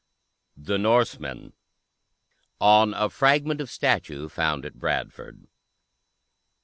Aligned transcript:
THE 0.57 0.79
NORSEMEN 0.79 1.53
[On 2.59 2.91
a 2.95 3.07
fragment 3.11 3.61
of 3.61 3.69
statue 3.69 4.29
found 4.29 4.65
at 4.65 4.79
Bradford. 4.79 5.45